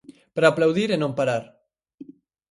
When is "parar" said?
1.19-1.43